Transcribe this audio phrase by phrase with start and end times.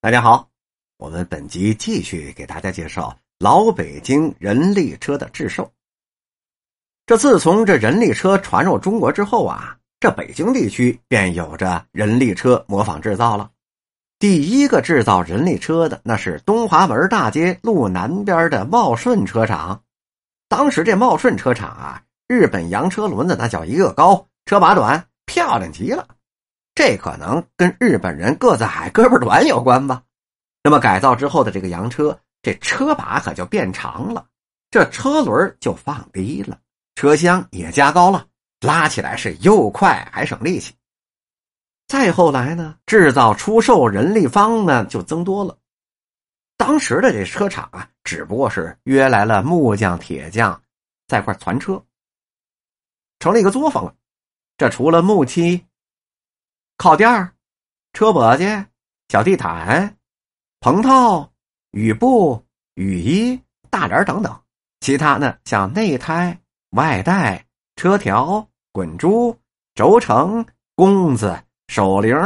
[0.00, 0.48] 大家好，
[0.96, 5.72] 我们本集继续给大家介绍老北京人力车的制售。
[7.04, 13.50] 这自从这人力车传入中国之后啊，这北京地区便有着人力车模仿制造了。
[14.20, 19.82] 第一个制造人力车的，那是东华门大街路南边的茂顺车厂。
[20.48, 26.06] 当时这茂顺车厂啊，日本洋车轮子那叫一个高，车把短，漂亮极了。
[26.78, 30.00] 这可能跟日本人个子矮、胳膊短有关吧。
[30.62, 34.24] 那么改造之后的这个洋车，这车把可就变长了，
[34.70, 36.56] 这车轮就放低了，
[36.94, 38.28] 车厢也加高了，
[38.60, 40.72] 拉起来是又快还省力气。
[41.88, 45.58] 再后来呢，制造出售人力方呢就增多了。
[46.56, 50.62] 当时的这车厂啊，只不过是约来了木匠、铁匠，
[51.08, 51.84] 在一块攒车，
[53.18, 53.92] 成了一个作坊了。
[54.56, 55.60] 这除了木漆。
[56.78, 57.32] 靠垫儿、
[57.92, 58.64] 车簸箕、
[59.08, 59.96] 小地毯、
[60.60, 61.28] 棚套、
[61.72, 62.40] 雨布、
[62.74, 64.32] 雨衣、大帘等等，
[64.78, 66.38] 其他呢像内胎、
[66.70, 69.36] 外带、车条、滚珠、
[69.74, 72.16] 轴承、弓子、手铃、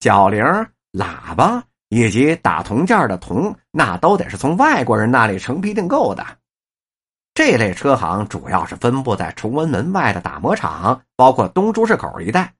[0.00, 0.42] 脚铃、
[0.90, 6.26] 喇叭以及打铜件的铜，那都得是从外国人那里成批订购的。
[7.32, 12.52] 这类车行主要是分布在崇文门外的打磨厂，包括东珠市口一带。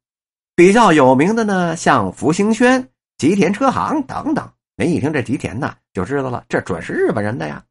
[0.61, 4.47] 比较有名的呢，像福兴轩、吉田车行等等。
[4.77, 7.64] 您一听这吉田呢，就知道了，这准是日本人的呀。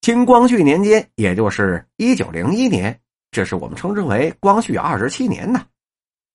[0.00, 2.96] 清光绪年间，也就是一九零一年，
[3.32, 5.66] 这是我们称之为光绪二十七年呢。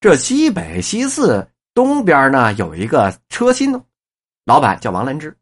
[0.01, 3.71] 这西北西四东边呢，有一个车新，
[4.43, 5.33] 老板叫王兰芝。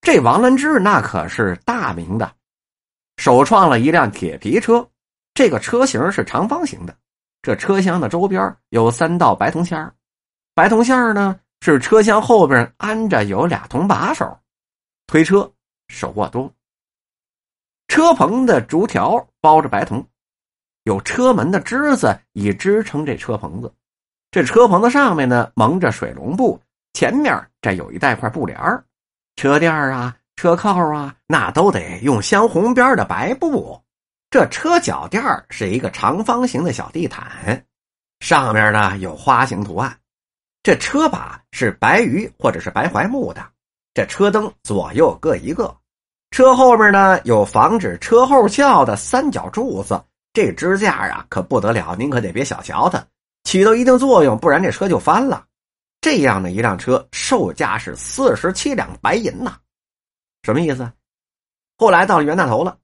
[0.00, 2.32] 这王兰芝那可是大名的，
[3.16, 4.88] 首创了一辆铁皮车，
[5.34, 6.96] 这个车型是长方形的。
[7.42, 9.92] 这车厢的周边有三道白铜线
[10.54, 14.38] 白铜线呢是车厢后边安着有俩铜把手，
[15.06, 15.50] 推车
[15.88, 16.52] 手握多。
[17.86, 20.04] 车棚的竹条包着白铜，
[20.82, 23.72] 有车门的支子以支撑这车棚子。
[24.30, 26.60] 这车棚子上面呢蒙着水龙布，
[26.92, 28.58] 前面这有一带块布帘
[29.36, 33.80] 车垫啊、车靠啊，那都得用镶红边的白布。
[34.30, 37.64] 这车脚垫是一个长方形的小地毯，
[38.20, 39.98] 上面呢有花形图案。
[40.62, 43.42] 这车把是白鱼或者是白槐木的。
[43.94, 45.74] 这车灯左右各一个。
[46.30, 49.98] 车后面呢有防止车后翘的三角柱子。
[50.34, 53.02] 这支架啊可不得了，您可得别小瞧它，
[53.44, 55.46] 起到一定作用，不然这车就翻了。
[56.02, 59.56] 这样的一辆车售价是四十七两白银呐，
[60.42, 60.92] 什么意思？
[61.78, 62.76] 后来到了袁大头了。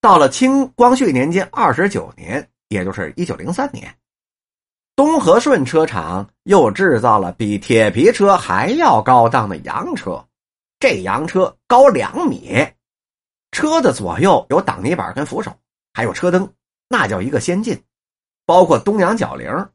[0.00, 3.92] 到了清光绪年间二十九年，也就是一九零三年，
[4.94, 10.24] 东和顺车厂又制造了比铁皮车还要高档的洋车。
[10.78, 12.64] 这洋车高两米，
[13.50, 15.52] 车的左右有挡泥板跟扶手，
[15.92, 16.48] 还有车灯，
[16.88, 17.82] 那叫一个先进。
[18.46, 19.68] 包括东洋脚铃，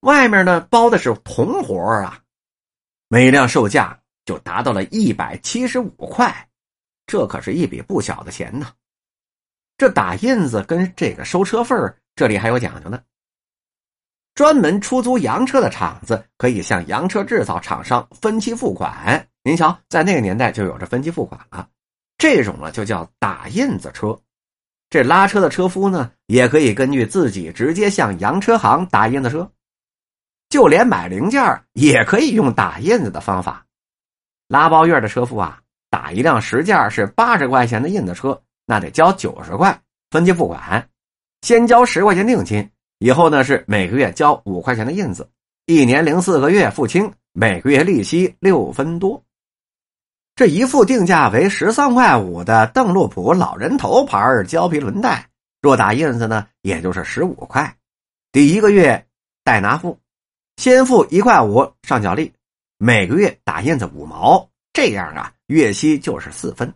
[0.00, 2.22] 外面呢包的是铜活啊。
[3.08, 6.48] 每辆售价就达到了一百七十五块，
[7.06, 8.68] 这可是一笔不小的钱呢。
[9.78, 11.76] 这打印子跟这个收车费
[12.16, 13.00] 这里还有讲究呢。
[14.34, 19.26] 专门出租洋车的厂子可以向洋车制造厂商分期付款。
[19.44, 21.68] 您瞧，在那个年代就有着分期付款了。
[22.18, 24.18] 这种呢就叫打印子车。
[24.90, 29.48] 这拉车的车夫呢，也可以根据自己直接向洋车行打印子车。
[30.48, 33.64] 就连买零件也可以用打印子的方法。
[34.48, 35.60] 拉包月的车夫啊，
[35.90, 38.40] 打一辆十件是八十块钱的印子车。
[38.68, 39.80] 那得交九十块
[40.10, 40.86] 分期付款，
[41.40, 42.68] 先交十块钱定金，
[42.98, 45.26] 以后呢是每个月交五块钱的印子，
[45.64, 49.24] 一年零四个月付清，每个月利息六分多。
[50.36, 55.30] 这一副定价为十三块五的邓禄普老人头牌胶皮轮带，
[55.62, 57.74] 若打印子呢，也就是十五块。
[58.32, 59.06] 第一个月
[59.44, 59.98] 代拿付，
[60.58, 62.34] 先付一块五上脚力，
[62.76, 66.70] 每个月打印子五毛，这样啊，月息就是四分。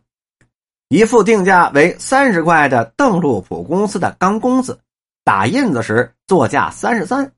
[0.92, 4.78] 一副定价为三十块的邓禄普公司的钢弓子，
[5.24, 7.32] 打印子时作价三十三，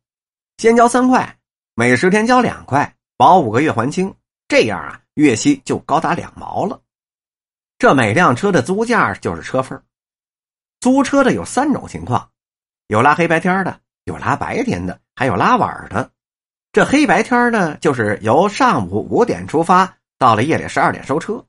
[0.59, 1.39] 先交三块，
[1.77, 4.13] 每十天交两块，保五个月还清，
[4.49, 6.81] 这样啊，月息就高达两毛了。
[7.79, 9.77] 这每辆车的租价就是车费。
[10.81, 12.29] 租车的有三种情况，
[12.89, 16.11] 有拉黑白天的，有拉白天的，还有拉晚的。
[16.73, 21.41] 这黑白天呢，就是由上午五点出发，到了夜里十二点收车。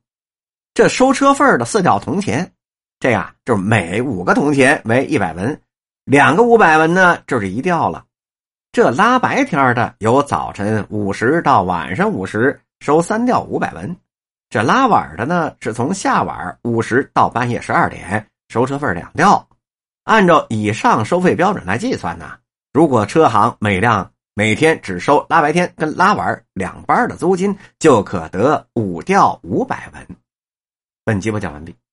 [0.75, 2.51] 这收车费的四吊铜钱，
[2.99, 5.61] 这样就是每五个铜钱为一百文，
[6.03, 8.03] 两个五百文呢就是一吊了。
[8.73, 13.95] 这拉白天的由早晨五十到晚上五十，收三吊五百文。
[14.49, 19.47] 这拉碗的呢，是从下晚五时到半夜十二点，收车费两吊。
[20.03, 22.33] 按照以上收费标准来计算呢，
[22.73, 30.05] 如果车行每辆每天只收拉白天跟拉碗两班的租金，就可得五吊五百文。
[31.05, 31.84] 本集播讲完毕。